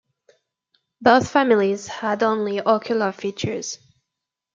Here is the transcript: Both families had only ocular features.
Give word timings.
Both 1.01 1.29
families 1.29 1.85
had 1.85 2.23
only 2.23 2.59
ocular 2.59 3.11
features. 3.11 3.77